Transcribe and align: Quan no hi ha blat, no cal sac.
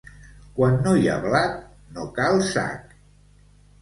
Quan 0.55 0.77
no 0.87 0.93
hi 1.01 1.05
ha 1.11 1.19
blat, 1.27 1.61
no 1.99 2.07
cal 2.19 2.43
sac. 2.51 2.97